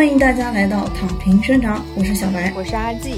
[0.00, 3.16] 欢迎大家来到躺平宣长，我是小白，我是阿季。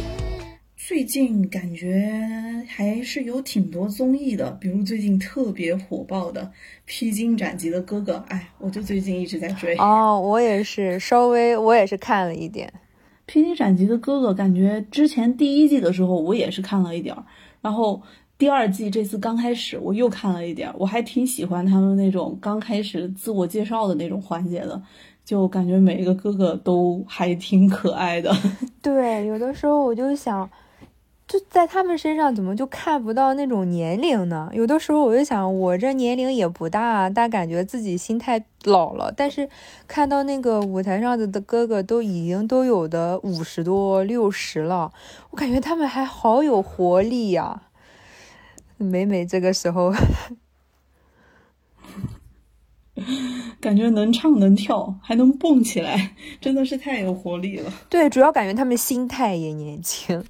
[0.76, 2.20] 最近感觉
[2.66, 6.42] 还是有挺多综艺的，比如最近特别火爆的
[6.84, 9.76] 《披荆斩棘的哥哥》，哎，我就最近一直在追。
[9.76, 12.68] 哦，我也是，稍微我也是看了一点
[13.26, 17.24] 《披荆斩棘的哥哥》，感觉之前第一季的时候我也是看了一点儿，
[17.60, 18.02] 然后
[18.36, 24.82] 第二季这次刚开始我又看了一点儿，我还挺喜欢他们那种刚开始自我介绍的那种环节的。
[25.24, 28.34] 就感觉每一个哥哥都还挺可爱的。
[28.82, 30.50] 对，有的时候我就想，
[31.28, 34.50] 就在他们身上怎么就看不到那种年龄呢？
[34.52, 39.14] 有的时候我就想，我这年龄也不大，但感觉自己心态老了。
[39.16, 39.48] 但是
[39.86, 44.92] 看到那个舞台上的的哥哥都已经都有的五十多、六十了，
[45.30, 47.62] 我感觉他们还好有活力呀。
[48.76, 49.94] 每每这个时候。
[53.60, 57.72] 感觉能唱能跳还能蹦起来，真的是太有活力了。
[57.88, 60.24] 对，主要感觉他们心态也年轻。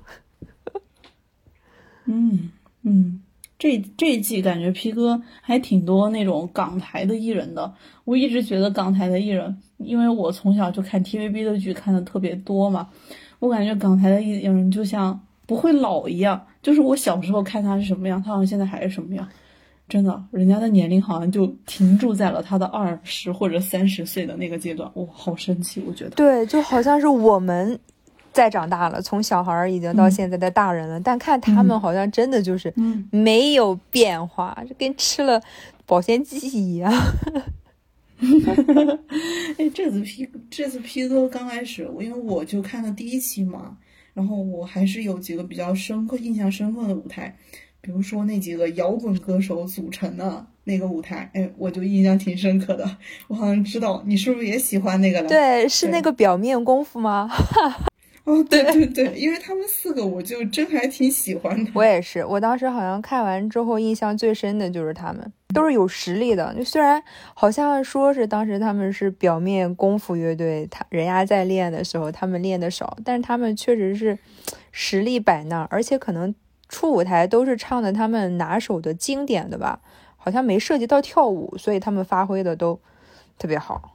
[2.06, 2.50] 嗯
[2.82, 3.22] 嗯，
[3.58, 7.72] 这这一季感觉皮哥还挺多那种港台的艺人的。
[8.04, 12.88] 我一直觉得港台的艺人，因为我从小就看 TVB 的剧看的特别多嘛，
[13.38, 19.28] 我感觉港台的艺人就像不会老一样，就是我小时候看他是什么样，他好像现在还是什么样。
[19.88, 25.83] 真的，人家的年龄好像就停住在了他的二十或者三十岁的那个阶段，哇，好神奇！
[25.86, 27.78] 我觉得，对，就好像是我们
[28.33, 32.72] 在长大了，从小孩已经到现在的大人了，但看他们好像真的就是
[33.11, 35.39] 没有变化，就跟吃了
[35.84, 36.91] 保鲜剂一样。
[39.58, 43.77] 哎，这次 P 这次 P 哥刚开始，因为我就看了第一期嘛，
[44.14, 47.36] 然后我还是有几个比较深刻、印象深刻的舞台。
[47.84, 52.89] 比如说那几个摇滚歌手组成的那个舞台，哎，我就印象挺深刻的。
[53.27, 55.29] 我好像知道你是不是也喜欢那个了？
[55.29, 57.29] 对，是那个表面功夫吗？
[58.23, 61.73] 哦，对对对，因为他们四个，我就真还挺喜欢的。
[61.74, 66.55] 我也是，我当时好像看完之后，印象最深的就是他们，都是有实力的。
[66.55, 67.02] 就虽然
[67.35, 74.17] 好像说是当时他们是表面功夫乐队，他人家在练的时候，他们练的少，但是他们确实是
[74.70, 76.33] 实力摆那儿，而且可能。
[76.72, 79.78] 出舞台都是唱的他们拿手的经典的吧，
[80.16, 82.80] 好像没涉及到跳舞，所以他们发挥的都
[83.38, 83.94] 特别好。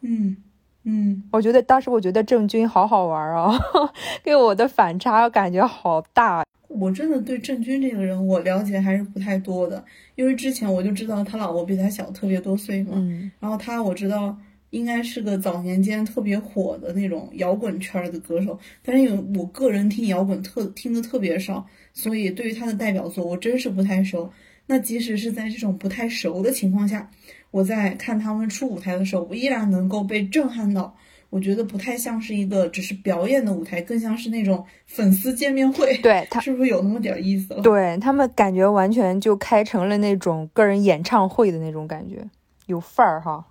[0.00, 0.36] 嗯
[0.82, 3.56] 嗯，我觉得当时我觉得郑钧好好玩啊，
[4.24, 6.44] 给我的反差感觉好大。
[6.66, 9.82] 我真的对郑钧这个人我了解还是不太多的，
[10.16, 12.92] 因为之前我就知道他老婆比他小特别多岁嘛，
[13.38, 14.36] 然后他我知道。
[14.76, 24.30] 应该是个早年间特别火的那种摇滚圈的歌手，但是因为我个人听摇滚特听的特别少，所以对于他的代表作我真是不太熟。
[24.66, 27.08] 那即使是在这种不太熟的情况下，
[27.50, 30.94] 我在看他们出舞台的时候，我依然能够被震撼到。
[31.30, 35.96] 我觉得不太像是一个只是表演的舞台，更像是那种粉丝见面会。
[35.98, 37.62] 对 他是不是有那么点意思了？
[37.62, 42.24] 对他们感觉完全就开成了那种个人演唱会的那种感觉，
[42.66, 43.44] 有范儿哈。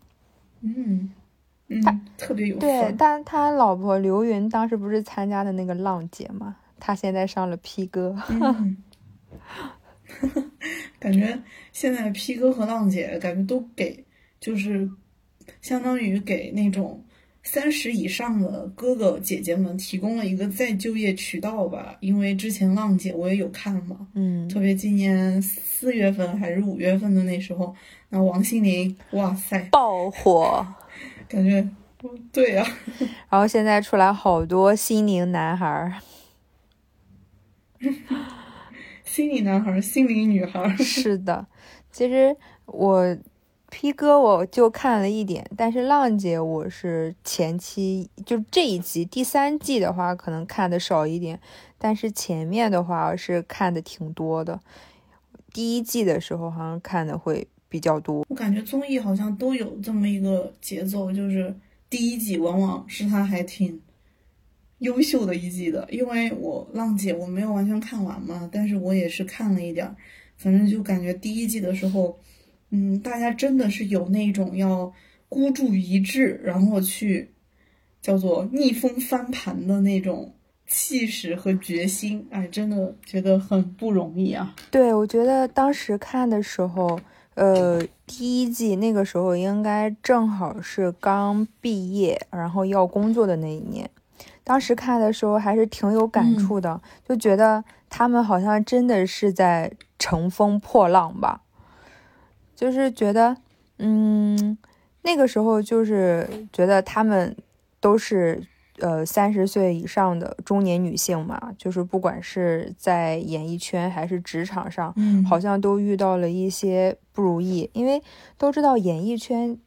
[0.65, 1.11] 嗯，
[1.83, 6.55] 他特别有对，但他老婆刘云当时不是参加的那个浪姐嘛？
[6.79, 8.15] 他现在上了 P 哥，
[10.99, 11.39] 感觉
[11.71, 14.03] 现在 P 哥和浪姐感觉都给，
[14.39, 14.89] 就是
[15.61, 17.04] 相当于给那种
[17.45, 21.95] 三十以上的哥哥姐姐们提供了一个再就业渠道吧。
[22.01, 27.73] 因为之前浪姐我也有看嘛，嗯，特别今年四月份还是五月份的那时候。
[28.09, 30.65] 那王心凌，哇塞，爆火，
[31.27, 31.67] 感觉，
[32.31, 32.65] 对呀。
[33.29, 35.93] 然后现在出来好多心灵男孩儿，
[39.03, 40.77] 心灵男孩儿，心灵女孩儿。
[40.77, 41.45] 是的，
[41.91, 42.33] 其实
[42.67, 43.17] 我
[43.77, 51.37] P 哥我就看了一点，但是浪姐我是前期就这一集第三季的话，可能看的少一点，
[51.77, 54.57] 但是前面的话是看的挺多的。
[55.51, 57.45] 第一季的时候好像看的会。
[57.67, 61.53] 比较多，我感觉综艺好像都有这么一个节奏，就是
[61.89, 63.81] 第一季往往是他还挺
[64.77, 65.85] 优秀的一季的。
[65.91, 69.93] 因为我浪姐我没有完全看完嘛，但是我也是看了一点儿，
[70.37, 72.17] 反正就感觉第一季的时候，
[72.75, 74.91] 嗯，大家真的是有那种要
[75.29, 77.31] 孤注一掷，然后去
[78.01, 80.33] 叫做逆风翻盘的那种
[80.67, 84.53] 气势和决心，哎，真的觉得很不容易啊。
[84.69, 86.99] 对，我觉得当时看的时候。
[87.35, 93.89] 呃，第一季那个时候应该正好是刚毕业，然后要工作的那一年。
[94.41, 99.69] 当时看的时候还是挺有感触的，就觉得他们好像真的是在
[99.99, 101.41] 乘风破浪吧。
[102.55, 103.37] 就是觉得，
[103.79, 104.57] 嗯，
[105.03, 107.35] 那个时候就是觉得他们。
[107.81, 108.41] 都是
[108.79, 118.01] 呃三十岁以上的中年女性嘛，就是不管是在演艺圈还是职场上，嗯，好像都遇到了一些不如意，因为
[118.39, 119.59] 都知道演艺圈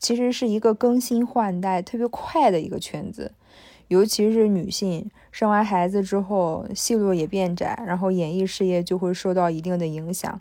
[0.00, 3.30] 其实是一个更新换代特别快的一个圈子，
[3.86, 10.40] 尤其是女性生完孩子之后，戏路也变窄，然后演艺事业就会受到一定的影响，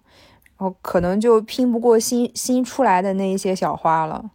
[0.57, 4.31] 然后可能就拼不过新新出来的那一些小花了。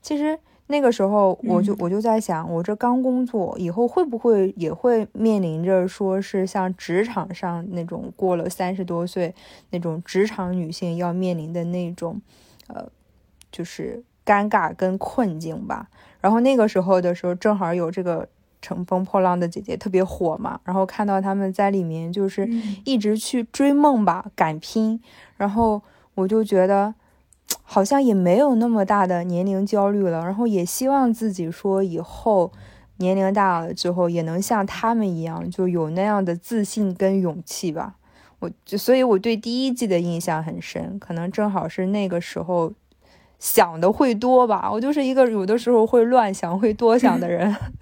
[0.00, 9.34] 其实那个时候，我就我就在想，我这刚工作，以后会不会也会面临着说是像职场上那种过了三十多岁
[9.70, 12.20] 那种职场女性要面临的那种，
[12.68, 12.88] 呃，
[13.50, 15.88] 就是尴尬跟困境吧。
[16.20, 18.22] 然后那个时候的时候，正好有这个
[18.62, 22.48] 《乘风破浪的姐姐》特别火嘛，然后看到他们在里面就是
[22.84, 24.98] 一直去追梦吧，敢拼，
[25.36, 25.82] 然后
[26.14, 26.94] 我就觉得。
[27.64, 32.50] 好像也没有那么大的年龄焦虑了，然后也希望自己说以后
[32.98, 37.94] 年龄大了之后也能像他们一样，就有那样的自信跟勇气吧。
[38.40, 42.72] 我就所以我对第一季的印象很深，可能正好是那个时候
[43.38, 44.70] 想的会多吧。
[44.70, 47.54] 我就是一个有的时候会乱想、会多想的人。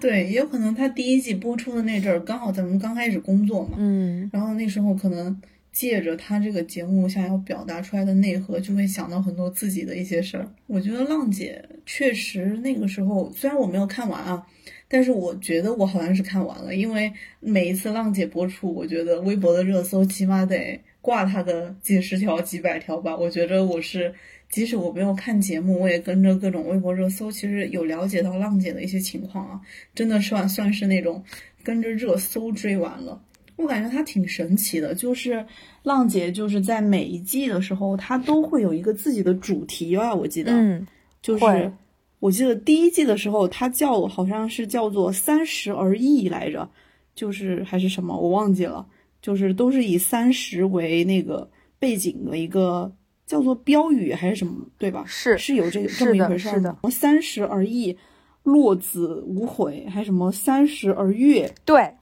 [0.00, 5.40] 对，也有可能他第一季播出的那阵儿刚好咱们刚开始工作嘛，嗯，然后那时候可能。
[5.74, 10.48] 借着他这个节目想要表达出来的内核，就会想到很多自己的一些事儿。
[10.68, 14.46] 我觉得浪姐确实那个时候，虽然我没有看完啊，
[14.86, 23.16] 但是我觉得我好像是看完了，因为每一次浪姐播出，我觉得微博的热搜起码得挂他个几十条、几百条吧。
[23.16, 24.14] 我觉得我是，
[24.48, 29.60] 即使我没有看节目，我也跟着各种微博热搜，其实有了解到浪姐的一些情况啊，
[29.94, 31.22] 真的算算是那种
[31.62, 33.20] 跟着热搜追完了。
[33.56, 35.44] 我感觉她挺神奇的，就是
[35.84, 40.14] 浪姐，就是在每一季的时候，她都会有一个自己的主题吧？
[40.14, 40.86] 我记得，嗯，
[41.22, 41.72] 就是
[42.18, 46.68] 我记得第一季的时候，她叫好像是叫做“三十而已”来着，
[47.14, 48.84] 就是还是什么，我忘记了，
[49.22, 51.48] 就是都是以三十为那个
[51.78, 52.90] 背景的一个
[53.26, 55.04] 叫做标语还是什么，对吧？
[55.06, 56.76] 是是有这个这么一回事的。
[56.90, 57.96] 三十而立，
[58.42, 61.52] 落子无悔，还什么三十而悦？
[61.64, 61.94] 对。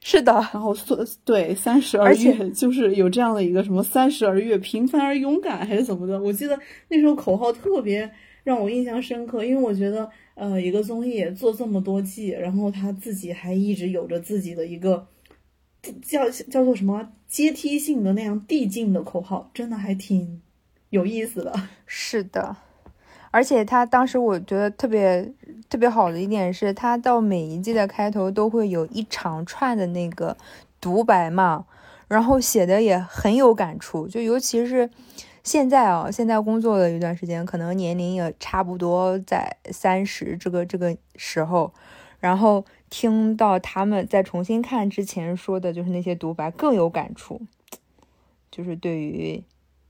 [0.00, 6.18] 是的，然后说对三十而悦就是有这样的一个什么三十而悦，平凡而勇敢还是怎么的？
[6.18, 6.58] 我记得
[6.88, 8.10] 那时候口号特别
[8.42, 15.06] 让我印象深刻，因为我觉得呃一个综艺做这么多季，然后他自己还一直有着自己的一个
[16.00, 20.40] 叫叫做什么阶梯性的那样递进的口号，真的还挺
[20.96, 21.52] 有意思的。
[21.86, 22.56] 是的。
[23.30, 25.30] 而且他当时我觉得特别
[25.68, 30.34] 特别好的一点是，他到每一季的开头都会有一长串的那个
[30.80, 31.66] 独白嘛，
[32.08, 34.08] 然后写的也很有感触。
[34.08, 34.88] 就尤其是
[35.42, 41.74] 现在啊，现在工作了一段时间，可能年龄也差不多在三十这个这个时候，
[42.18, 47.42] 然后听到他们在重新看之前说的就是那些独白，更有感触，
[48.50, 49.44] 就是对于。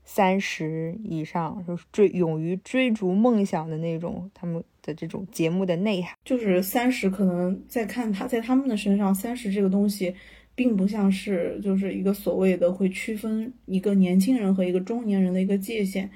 [0.09, 10.15] 三十以上就是追勇于追逐梦想的那种，他们的这种节目的内涵，就是三十可能在看他在他们的身上，三十这个东西，
[10.55, 16.09] 并不像是就是一个所谓的会区分一个年轻人和一个中年人的一个界限，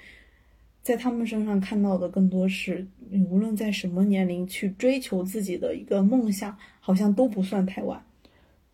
[0.81, 2.87] 在他们身上看到的更多是，
[3.29, 8.01] 无论在什么年龄去追求自己的一个梦想，好像都不算太晚，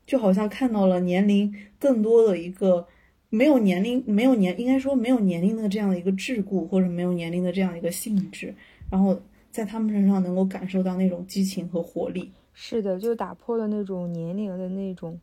[0.05, 2.87] 就好像看到了年龄更多的一个。
[3.29, 8.55] 没有年龄，没有年，应该说没有年龄的这样的一个桎梏，或者没有年龄的这样一个性质，
[8.89, 9.19] 然后
[9.51, 12.31] 在他们身上能够感受到那种激情和活力。
[12.53, 15.19] 是的，就打破了那种年龄的那种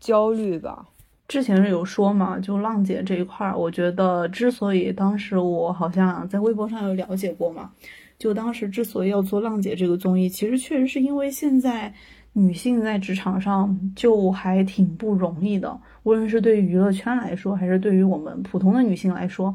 [0.00, 0.88] 焦虑吧。
[1.26, 7.70] 之前是有说嘛，就浪姐这一块儿，我觉得之所以当时我好像在微博上有了解过嘛，
[8.18, 11.92] 就当时之所以要做浪姐这个综艺，其实确实是因为现在。
[12.38, 19.52] 女性在职场上就还挺不容易的，无论是对于娱乐圈来说，还是对于我们普通的女性来说，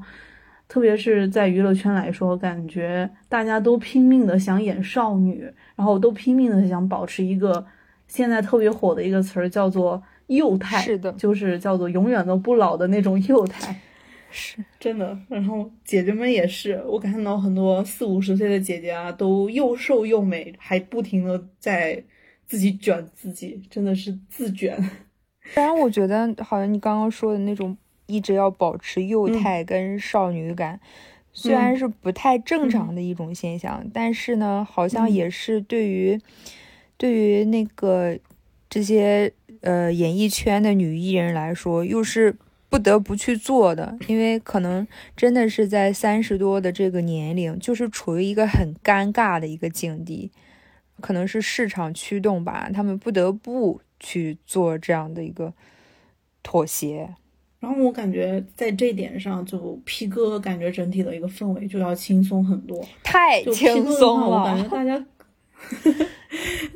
[0.67, 7.65] 特别是在娱乐圈来说，感觉大家都拼命的想演少女，然后都拼命的想保持一个
[8.07, 13.79] 现在特别火的一个词儿叫做幼态，是的，就是叫做永远都不老的那种幼态，
[14.29, 15.17] 是真的。
[15.29, 22.03] 然后姐姐们也是，我看到很多四五十岁的姐姐啊，都又瘦又美，还不停的在。
[22.53, 24.77] 自己卷自己，真的是自卷。
[25.55, 30.79] 当然，我觉得好像你刚刚说的那种一直要保持幼态跟少女感，
[31.31, 36.21] 虽然是不太正常的一种现象，但是呢，好像也是对于
[36.95, 38.15] 对于那个
[38.69, 42.35] 这些呃演艺圈的女艺人来说，又是
[42.69, 50.29] 不得不去做的，因为可能真的是在三十多的这个年龄，就是处于一个很尴尬的一个境地，
[51.01, 55.53] 可能是市场驱动吧，他们不得不去做这样的一个
[56.41, 57.13] 妥协。
[57.59, 64.39] 然后我感觉在这点上，就 P 哥感觉整体的一个氛围就要轻松很多，太轻松了。
[64.39, 65.05] 我感觉大家。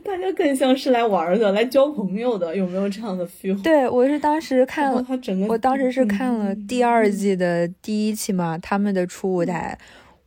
[0.01, 3.61] 大家更像是来玩的，来交朋友的，有没有这样的 feel？
[3.61, 9.77] 对我是当时看了，他整个，我当时是看了第二季的第一期嘛，他们的初舞台，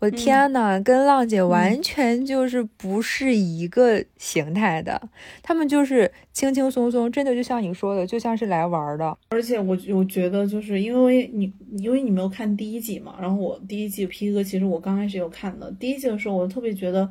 [0.01, 5.01] 我的天呐，跟浪姐完全就是不是一个形态的，
[5.43, 9.17] 他们就是轻轻松松，真的就像你说的，就像是来玩的。
[9.29, 17.09] 而且我我觉得就是因为你，因为你没有看第一季嘛，然后我第一季 P 哥其实我刚开始有看的，第一季的时候我特别觉得。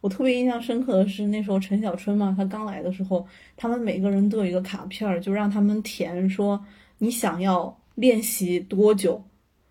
[0.00, 3.26] 我特别印象深刻的是那时候陈小春嘛，他刚来的时候，
[3.56, 6.62] 他们每个人都有一个卡片儿，就让他们填说
[6.98, 9.24] 你想要练习多久。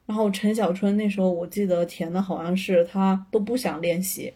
[0.05, 4.33] 然后陈小春那时候我记得填的好像是他都不想练习，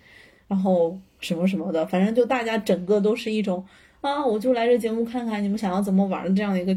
[0.48, 3.66] 然后什么什么的，反正就大家整个都是一种
[4.02, 6.76] 啊，我就来这节目看看你们想要怎么玩的这样的一个，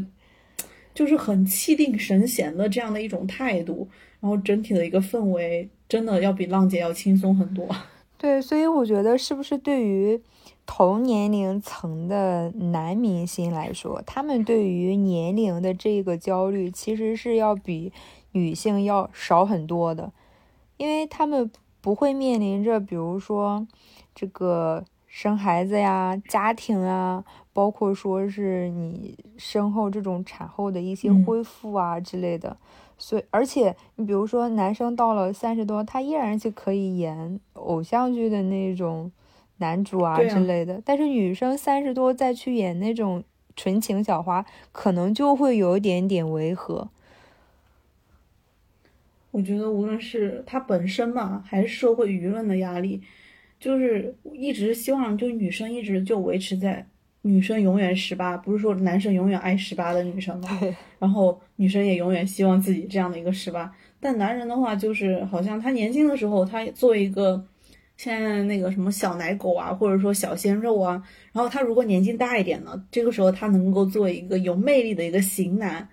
[0.93, 3.87] 就是很气定神闲的这样的一种态度。
[4.19, 7.67] 然后整体的一个氛围真的要比浪姐要轻松很多。
[8.19, 10.21] 对，所以我觉得是不是对于
[10.67, 17.91] 同年龄层的男明星来说，他们对于年龄的这个焦虑其实是要比
[18.31, 20.11] 女性要少很多的，
[20.77, 23.65] 因为他们不会面临着比如说
[24.13, 32.55] 这个生孩子呀、家庭啊，包括说是你身后这种产后的一些恢复啊之类的。
[32.97, 39.11] 所以，而且你比如说，男生到了三十多，他依然是可以演偶像剧的那种
[39.57, 40.79] 男主啊之类的。
[40.85, 43.23] 但是女生三十多再去演那种
[43.55, 46.89] 纯情小花，可能就会有一点点违和。
[49.31, 53.01] 我觉得无论是他本身嘛，还是社会舆论的压力，
[53.59, 56.85] 就是一直希望就女生一直就维持在。
[57.23, 60.49] 女生永远十八，不是说男生永远爱十八的女生嘛？
[60.97, 67.45] 然后女生也永远希望自己这样的一个十八，但男人的话就是好像他年轻的时候，他做一个
[67.95, 70.93] 现在那个什么小奶狗啊，或者说小鲜肉啊，
[71.31, 75.87] 然后他如果年纪大一点呢，这个时候他能够做一个有魅力的一个型男，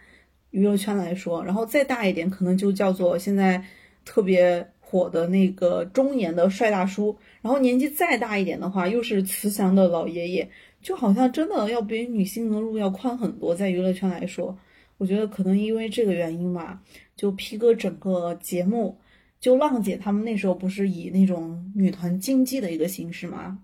[0.51, 3.63] 娱乐圈来说，然后再大一点，可能就叫做现在
[4.05, 10.49] 特别火的那个中年的帅大叔，然后年纪再大一点的话，又是慈祥的老爷爷。
[10.81, 14.57] 就好像真的要比女性的路要宽很多，在娱乐圈来说，
[14.97, 16.81] 我觉得可能因为这个原因吧，
[17.17, 18.97] 就 P 哥整个节目，
[19.41, 23.59] 就浪姐他们那时候不是以那种女团竞技的一个形式吗？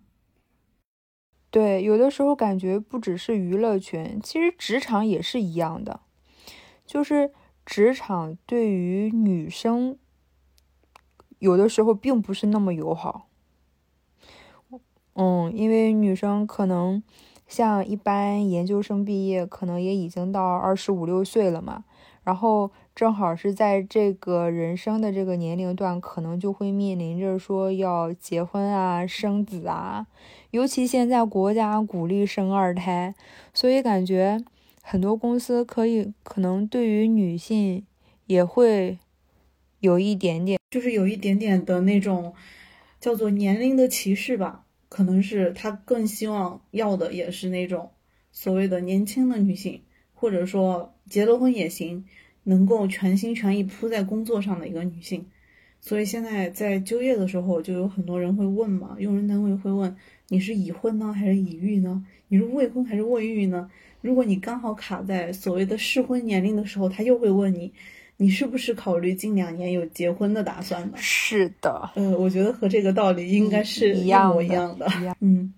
[1.52, 6.00] 对，有的时候感觉不只是娱乐圈，其实职场也是一样的，
[6.86, 7.30] 就是
[7.64, 9.98] 职场对于女生
[11.38, 13.28] 有的时候并不是那么友好。
[15.14, 17.02] 嗯，因为女生可能
[17.46, 21.84] 像一般研究生毕业，可能也已经到二十五六岁了嘛，
[22.24, 30.08] 然后正好是在这个人生的这个年龄段，可能就会面临着说要结婚啊、生子啊，
[30.50, 33.14] 尤其现在国家鼓励生二胎，
[33.52, 34.44] 所以感觉
[34.86, 37.86] 很多公司可以可能对于女性
[38.26, 38.98] 也会
[39.80, 42.34] 有一点点，就是有一点点的那种
[43.00, 44.66] 叫做年龄的歧视吧。
[44.90, 47.92] 可能是他更希望要的也是那种
[48.30, 49.80] 所谓的年轻的女性，
[50.12, 52.04] 或者说结了婚也行，
[52.42, 55.26] 能够全心全意扑在工作上的一个女性。
[55.80, 59.96] 所以现在在就业的时候，就有很多人会问嘛，用人单位会问
[60.28, 62.06] 你是已婚呢还是已育呢？
[62.28, 63.70] 你是未婚还是未育呢？
[64.04, 67.72] 如果你刚好卡在所谓的适婚年龄的时候，他又会问你。
[68.16, 70.92] 你是不是考虑近两年有结婚的打算呢？
[70.96, 74.86] 是的，呃，我觉得和这个道理应该是一模一样的。
[75.18, 75.52] 嗯，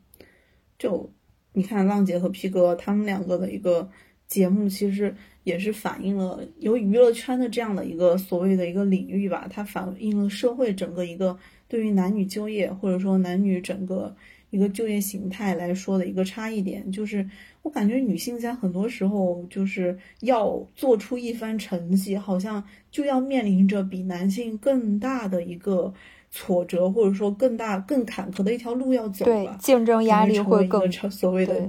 [0.78, 1.12] 就
[1.52, 3.86] 你看浪姐和皮哥他们两个的一个
[4.26, 11.38] 节目，其实也是反映了由娱乐圈的这样的一个所谓的一个领域吧，它反映了社会整个一个
[11.68, 14.16] 对于男女就业或者说男女整个
[14.50, 17.28] 一个就业形态来说的一个差异点，就是。
[17.62, 22.62] 我感觉女性在很多时候就是要做出一番成绩，好像
[22.92, 25.92] 就要面临着比男性更大的一个
[26.30, 29.24] 挫折，或者说更大、更坎坷的一条路要走。
[29.24, 31.68] 对，竞争压力会更所谓的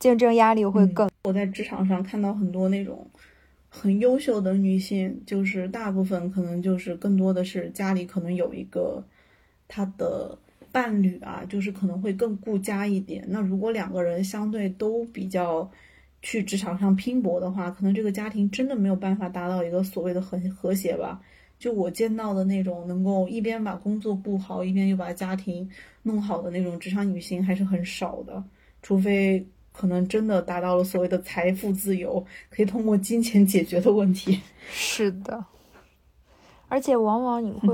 [0.00, 1.08] 竞争压力会更。
[1.22, 3.08] 我在职场上看到很多那种
[3.68, 9.04] 很优秀的女性，就是大部分可能就是更多的是家里可能有一个
[9.68, 10.36] 她的。
[10.72, 13.24] 伴侣啊，就是可能会更顾家一点。
[13.28, 15.70] 那如果两个人相对都比较
[16.22, 21.20] 去职场上拼搏的话，可能这个家庭真的没有办法达到一个所谓的和和谐吧。
[21.58, 25.68] 就我见到的那种能够一边把工作顾好，一边又把家庭
[26.02, 28.42] 弄好的那种职场女性还是很少的，
[28.82, 34.40] 除非可能真的达到了所谓的财富自由，可以通过金钱解决的问题。
[34.70, 35.44] 是的。
[36.70, 37.68] 而且往往你会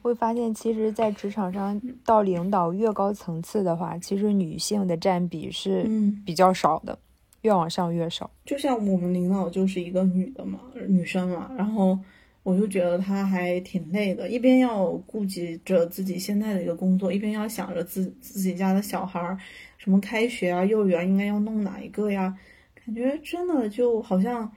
[0.00, 5.86] 会发现，其实，在职场上到领导越高层次的话，其实女性的占比是
[6.24, 6.98] 比较少的，
[7.42, 8.30] 越往上越少。
[8.46, 11.98] 就像我们领导就是一个女的嘛，女生嘛，然后
[12.42, 19.36] 我就觉得她还挺累的，一边要顾及着自己现在的一个工作，一边要想着自自己家的小孩儿，
[19.76, 22.34] 什么开学啊、幼儿园应该要弄哪一个呀，
[22.74, 24.50] 感觉真的就好像。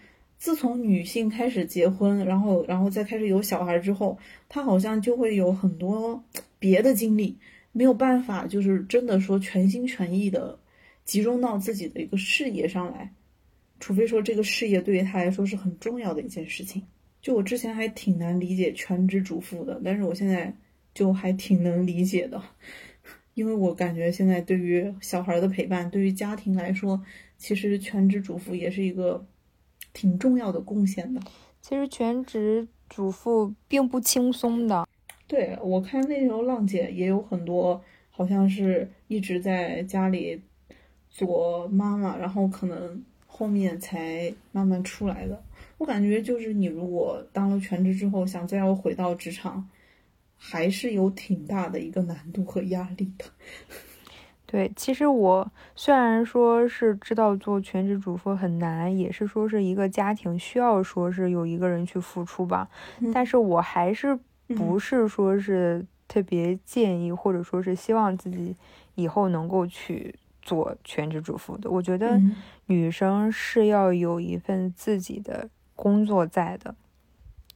[0.43, 4.19] 自从女性开始结婚，然后，然后再开始有小孩之后，
[4.49, 6.21] 她好像就会有很多
[6.59, 7.37] 别的经历，
[7.71, 10.59] 没有办法，就是真的说全心全意的
[11.05, 13.09] 集中到自己的一个事业上来，
[13.79, 16.83] 除非说这个事业对于她来说是很重要的一件事情。
[17.21, 20.53] 就我之前还挺难理解全职主妇的，但是我现在
[20.93, 22.43] 就还挺能理解的，
[23.33, 27.01] 因为我感觉现在对于小孩的陪伴，对于家庭来说，
[27.37, 29.25] 其实全职主妇也是一个。
[29.93, 31.21] 挺重要的贡献的。
[31.61, 34.87] 其实全职主妇并不轻松的。
[35.27, 37.81] 对我看那时候浪姐也有很多，
[38.11, 40.41] 好像是一直在家里
[41.09, 45.41] 做妈妈，然后可能后面才慢慢出来的。
[45.77, 49.67] 我感觉就是你如果当了全职之后，想再要回到职场，
[50.37, 53.25] 还是有挺大的一个难度和压力的。
[54.53, 62.69] 对，其实我虽然说是知道做全职主妇很难，也是说是一个家庭需要说是有一个人去付出吧，
[63.11, 64.15] 但是我还是
[64.49, 68.55] 不是说是特别建议，或者说是希望自己
[68.93, 71.71] 以后能够去做全职主妇的。
[71.71, 72.21] 我觉得
[72.67, 76.75] 女生是要有一份自己的工作在的，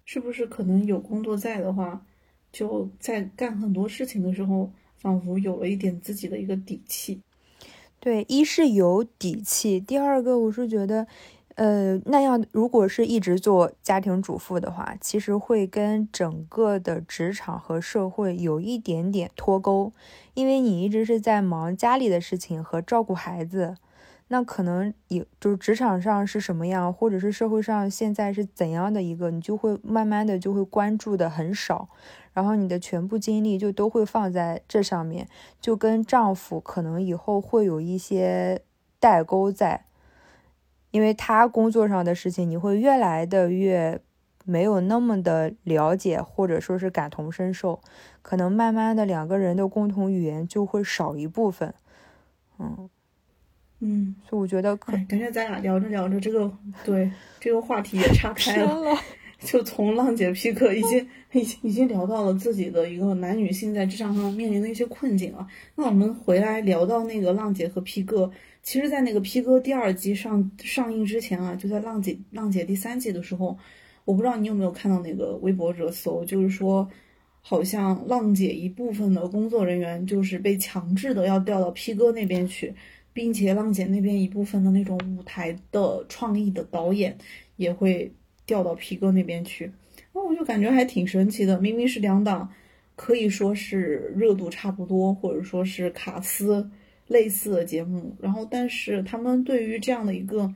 [0.04, 0.48] 是不是？
[0.48, 2.02] 可能有工作在的话，
[2.52, 4.72] 就在干很多事情的时候。
[5.00, 7.22] 仿佛有了一点自己的一个底气，
[8.00, 11.08] 对，一是有底气，第二个我是觉得，
[11.56, 19.94] 呃，那样如果是一直做家庭主妇的话，其实会跟整个的职场和社会有一点点脱钩，
[20.34, 23.76] 因为你一直是在忙家里的事情和照顾孩子。
[24.30, 31.88] 那可能也就是职场上是什么样，或者是社会上现在是怎样的一个，你就会慢慢的就会关注的很少，
[32.34, 35.30] 然后你的全部精力就都会放在这上面，
[35.62, 38.62] 就跟丈夫可能以后会有一些
[39.00, 39.86] 代沟在，
[40.92, 44.02] 因为他工作上的事情，你会越来的越
[44.44, 47.80] 没有那么的了解，或者说是感同身受，
[48.22, 51.74] 可能慢慢的两个人的共同语言就会少一部分，
[52.60, 52.90] 嗯。
[53.80, 56.52] 嗯，所以我觉得，感觉咱俩聊着聊着，这个
[56.84, 58.98] 对这个话题也岔 开了，
[59.40, 65.48] 就从浪姐批课已经已经已经聊到了自己的一个男女性在职场上面临的一些困境了。
[65.76, 68.32] 那我们回来聊到那个浪姐和 P 哥，
[68.64, 73.56] 其实，在那个 P 哥第二季上上映之前啊，就在浪姐浪姐第三季的时候，
[74.06, 76.90] 我不知道你有没有看到那个微博热搜，就是说，
[77.42, 82.74] 好像浪姐一部分的工作人员就是被强制的要调到 P 哥那边去。
[83.18, 87.18] 并且浪姐那边一部分的那种舞台的创意的导演
[87.56, 88.14] 也会
[88.46, 89.72] 调到皮哥那边去，
[90.14, 91.60] 那我就感觉还挺神奇的。
[91.60, 92.48] 明明是两档，
[92.96, 96.70] 可以说是热度差不多，或者说是卡司
[97.08, 100.54] 类似的节目，然后但是他们对于这样的一个，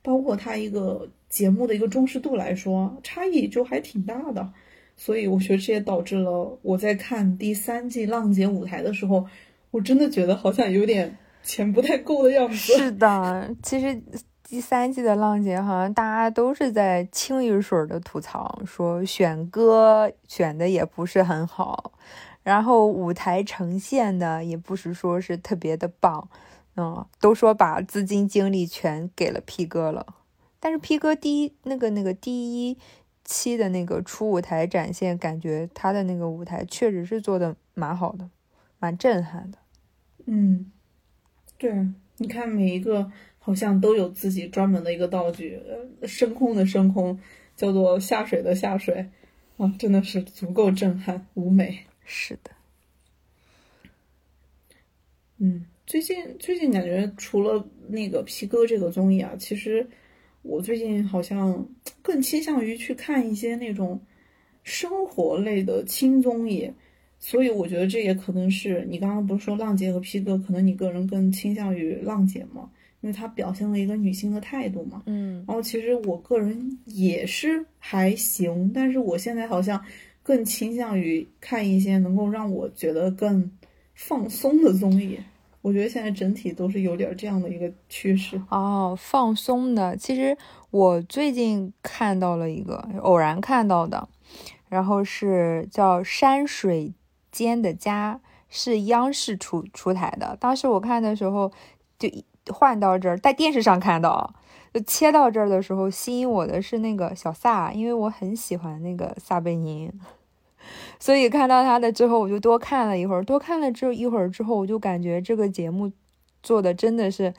[0.00, 4.52] 包括他一个节目的一个重视度来说，差异就还挺大的。
[4.94, 9.26] 所以我觉得这也导致了我在看第三季浪姐舞台的时候，
[9.72, 11.16] 我真的觉得好像有点。
[11.44, 12.56] 钱不太够的样子。
[12.56, 14.02] 是的，其实
[14.42, 21.92] 第三季的浪姐好像大家都是在清一水的吐槽，说选歌选的也不是很好，
[22.42, 26.28] 然后舞台呈现的也不是说是特别的棒，
[26.76, 30.06] 嗯，都说把资金精力全给了 P 哥了。
[30.60, 32.78] 但是 P 哥第一那个那个第一
[33.24, 38.28] 期的那个初舞台展现，感觉他的那个舞台确实是做的蛮好的，
[38.78, 39.58] 蛮震撼的。
[40.26, 40.70] 嗯。
[41.56, 41.72] 对，
[42.18, 45.60] 你看每一个好像都有自己专门的一个道具，
[46.02, 47.18] 升空的升空，
[47.56, 49.08] 叫做下水的下水，
[49.56, 51.80] 啊，真的是足够震撼舞美。
[52.04, 52.50] 是的，
[55.38, 59.86] 嗯，最近最近感觉除了那个皮哥这个综艺啊，其实
[60.42, 61.66] 我最近好像
[62.02, 64.00] 更倾向于去看一些那种
[64.62, 66.72] 生活类的轻综艺。
[67.26, 72.68] 所以我觉得这也可能是你刚刚不是说浪姐和 P 哥，可能你个人更倾向于浪姐吗？
[73.00, 75.02] 因为它表现了一个女性的态度嘛。
[75.06, 79.82] 嗯，然后其实我个人也是还行，但是我现在好像
[80.22, 83.50] 更倾向于看一些能够让我觉得更
[83.94, 85.18] 放松的综艺。
[85.62, 89.96] 我觉得现在整体都是有点这样的一个趋势哦，放松的。
[89.96, 90.36] 其实
[90.70, 94.06] 我最近看到了一个偶然看到的，
[94.68, 96.92] 然后是叫《山水
[97.34, 100.36] 间的家》，是央视出出台的。
[100.38, 101.50] 当时我看的时候，
[101.98, 102.08] 就
[102.46, 104.32] 换到这儿，在电视上看到，
[104.72, 109.92] 就切到这儿的时候，吸引我的是那个小撒，因为我很喜欢那个撒贝宁。
[111.00, 115.90] 所以看到他的之后，我就多看了一会儿，多看了这一会儿之后，我就感觉这个节目
[116.42, 117.34] 做的真的是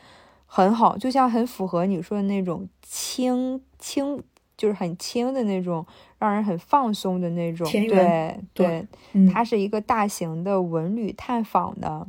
[0.46, 4.22] 很好，就像很符合你说的那种轻轻，
[4.58, 5.86] 就是很轻的那种，
[6.20, 7.70] 让人很放松的那种。
[7.72, 8.88] 对对，
[9.32, 12.08] 它是一个大型的文旅探访的。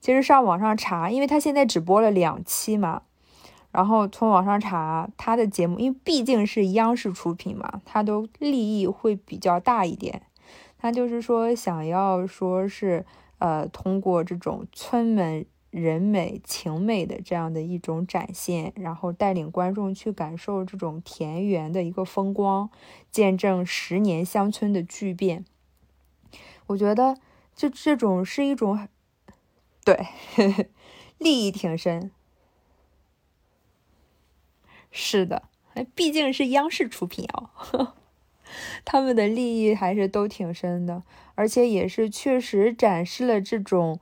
[0.00, 3.02] 其实上网上查，因为它现在只播了两期嘛，
[3.72, 10.22] 然后从网上查它的节目，因为毕竟是央视出品嘛，它都利益会比较大一点。
[10.76, 13.06] 他就是说，想要说是，
[13.38, 22.70] 呃，通过这种村们人美情美的这样的一种展现，然后带领观众去感受这种田园的一个风光，
[23.10, 25.44] 见证十年乡村的巨变。
[26.68, 27.18] 我觉得，
[27.56, 28.88] 就这种是一种，
[29.84, 29.96] 对
[30.36, 30.66] 呵呵，
[31.18, 32.12] 利益挺深。
[34.92, 35.48] 是的，
[35.96, 37.94] 毕竟是央视出品哦。
[38.84, 41.02] 他们的利益还是都挺深的，
[41.34, 43.98] 而且也是确实展示了这种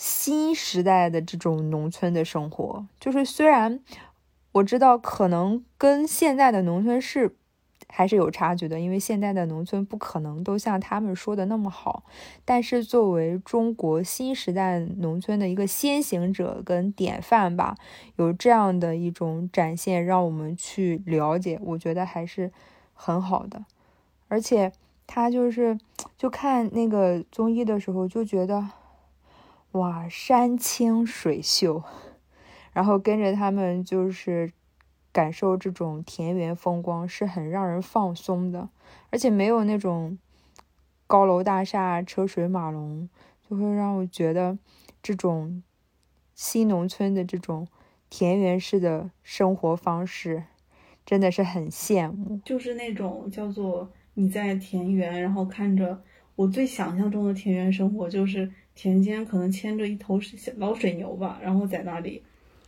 [0.00, 2.86] 新时代的这种农村的生活。
[3.00, 3.80] 就是虽然
[4.52, 7.34] 我知道可能跟现在的农村是
[7.88, 12.04] 还是有差距的，因为现在的农村不可能都像他们说的那么好。
[12.44, 17.76] 但是作为中国新时代农村的一个先行者跟典范吧，
[18.14, 22.52] 有这样的一种展现，让我们去了解，我觉得还是
[22.94, 23.64] 很好的。
[24.28, 24.70] 而且
[25.08, 25.76] 他就是，
[26.16, 28.68] 就看那个综艺的时候就觉得，
[29.78, 31.82] 哇，山清水秀，
[32.72, 34.52] 然后跟着他们就是
[35.12, 38.68] 感受这种田园风光，是很让人放松的。
[39.10, 40.18] 而且没有那种
[41.06, 43.08] 高楼大厦、车水马龙，
[43.48, 44.58] 就会让我觉得
[45.02, 45.62] 这种
[46.34, 47.66] 新农村的这种
[48.10, 50.44] 田园式的生活方式，
[51.04, 52.40] 真的是很羡慕。
[52.44, 53.90] 就是那种叫做。
[54.14, 56.02] 你在田园，然后看着
[56.34, 60.20] 我最想象中的田园生活，就是田间可能牵着一头
[60.56, 62.22] 老水牛吧，然后在那里，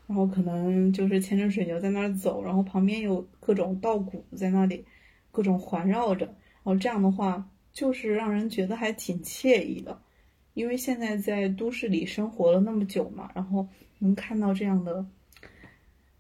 [0.08, 4.84] 然后可能就是牵着水牛在那儿走，然后旁边有各种稻谷在那里，
[5.30, 10.02] 各种环绕着，然后这样的话就是让人觉得还挺惬意的，
[10.54, 13.68] 因为现在在都市里生活了那么久嘛，然后
[14.00, 15.06] 能看到这样的。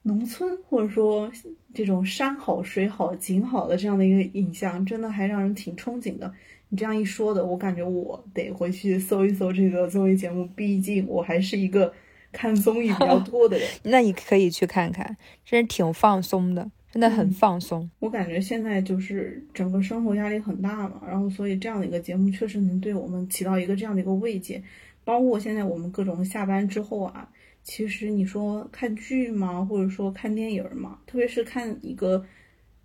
[0.02, 1.30] 农村或者说
[1.74, 6.32] 这种山好水好景好的这样的一个影像，真的还让人挺憧憬的。
[6.70, 11.92] 你这样一说的，我感觉我得回去搜一搜这个综艺节目，毕竟我还是一个
[12.32, 13.68] 看综艺比较 多的人。
[13.82, 17.90] 那你可以去看看，真是挺放松的，真的很放松。
[17.98, 24.62] 我感觉现在就是整个生活压力很大嘛，然后所以这样的一个节目确实能对我们起到一个这样的一个慰藉，
[25.04, 27.28] 包括现在我们各种下班之后啊。
[27.62, 32.24] 其实你说看剧嘛，或者说看电影嘛，特别是看一个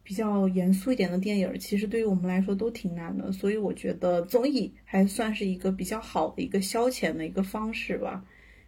[0.05, 3.31] 比较严肃一点的电影，其实对于我们来说都挺难的。
[3.31, 8.23] 所以我觉得综艺还算是一个比较好的一个消遣的一个方式吧。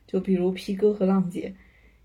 [0.08, 1.54] 就比如 P 哥和浪姐，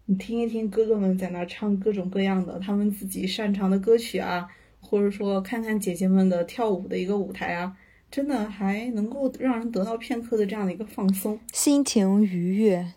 [0.05, 4.47] 你听一听哥哥们在那唱各种各样的他们自己擅长的歌曲啊，
[4.81, 7.75] 或者说看看姐姐们的跳舞的一个舞台啊，
[8.11, 12.93] 真的还能够让人得到片刻的这样的一个放松，心情愉悦。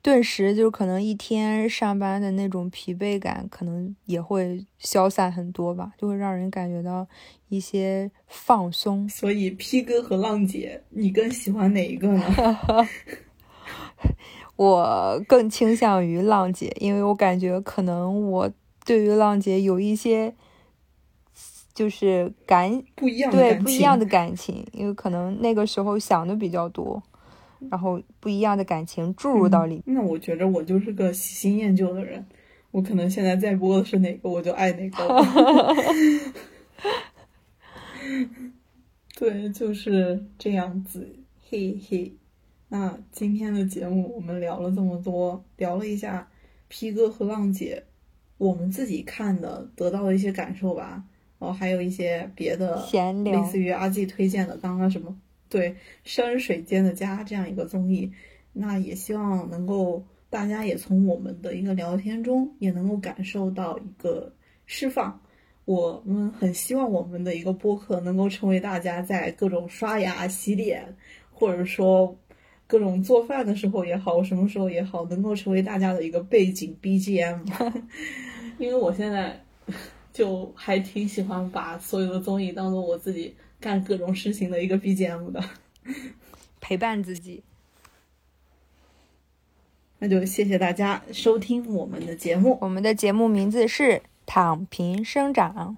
[0.00, 7.06] 顿时就可能一天上班的那种疲惫感，可能也会消散很多吧，就会让人感觉到
[7.48, 9.08] 一些放松。
[9.08, 12.22] 所以，P 哥和浪姐，你更喜欢哪一个呢？
[14.56, 18.50] 我更倾向于浪姐，因为我感觉可能我
[18.84, 20.34] 对于浪姐有一些
[21.74, 27.02] 就是感不一样对不一样的感情，因为可能那个时候想的比较多。
[27.70, 32.24] 然后不一样的感情注入到里，那我觉着我就是个喜新厌旧的人，
[32.70, 35.74] 我可能现在在播的是哪个，我就爱哪个。
[39.18, 41.16] 对，就是这样子，
[41.48, 42.12] 嘿嘿。
[42.68, 46.28] 那今天的节目我们聊了这么多，聊了一下
[46.68, 47.82] P 哥和浪姐，
[48.36, 51.02] 我们自己看的得到的一些感受吧。
[51.38, 52.84] 然后还有一些别的，
[53.24, 55.16] 类似于阿季推荐的，刚刚什么。
[55.48, 58.10] 对山水间的家这样一个综艺，
[58.52, 64.32] 那也希望能够大家也从我们的一个聊天中也能够感受到一个
[64.66, 65.20] 释放。
[65.64, 70.96] 我们很希望我们的一个播客能够成为大家在各种刷牙、洗脸，
[71.30, 72.16] 或者说
[72.66, 77.46] 各种做饭的时候也好，什么时候也好，能够成为大家的一个背景 BGM。
[78.58, 79.38] 因为我现在
[80.10, 85.42] 就还挺喜欢把所有的综艺当做我自己干各种事情的一个 BGM 的，
[86.60, 87.42] 陪伴自己。
[89.98, 92.56] 那就谢谢大家收听我们的节目。
[92.60, 93.82] 我们的节目名字是
[94.24, 95.76] 《躺平生长》，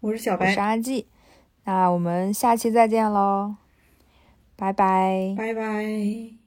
[0.00, 1.06] 我是小白，我是阿季。
[1.64, 3.56] 那我们下期再见喽，
[4.56, 6.37] 拜拜，拜拜。